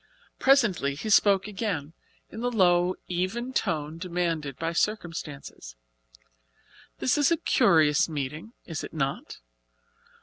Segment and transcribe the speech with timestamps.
[0.39, 1.93] Presently he spoke again,
[2.31, 5.75] in the low, even tone demanded by circumstances.
[6.97, 9.41] "This is a curious meeting, is it not?